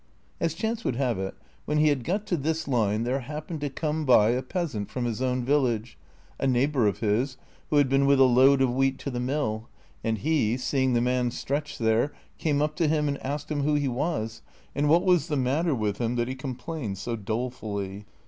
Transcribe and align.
"As 0.41 0.55
chance 0.55 0.83
would 0.83 0.95
have 0.95 1.19
it, 1.19 1.35
when 1.65 1.77
he 1.77 1.89
had 1.89 2.03
got 2.03 2.25
to 2.25 2.35
this 2.35 2.67
line 2.67 3.03
there 3.03 3.19
happened 3.19 3.61
to 3.61 3.69
come 3.69 4.03
by 4.03 4.29
a 4.31 4.41
peasant 4.41 4.89
from 4.89 5.05
his 5.05 5.21
own 5.21 5.45
village, 5.45 5.95
a 6.39 6.47
neigh 6.47 6.65
bor 6.65 6.87
of 6.87 7.01
his, 7.01 7.37
who 7.69 7.75
had 7.75 7.87
been 7.87 8.07
with 8.07 8.19
a 8.19 8.23
load 8.23 8.63
of 8.63 8.73
wheat 8.73 8.97
to 8.97 9.11
the 9.11 9.19
mill, 9.19 9.69
and 10.03 10.17
he, 10.17 10.57
seeing 10.57 10.93
the 10.93 11.01
man 11.01 11.29
stretched 11.29 11.77
there, 11.77 12.13
came 12.39 12.63
up 12.63 12.75
to 12.77 12.87
him 12.87 13.07
and 13.07 13.23
asked 13.23 13.51
him 13.51 13.61
who 13.61 13.75
he 13.75 13.87
was 13.87 14.41
and 14.73 14.89
what 14.89 15.05
was 15.05 15.27
the 15.27 15.37
matter 15.37 15.75
with 15.75 15.99
him 15.99 16.15
that 16.15 16.27
he 16.27 16.33
complained 16.33 16.97
so 16.97 17.15
dolefully. 17.15 18.07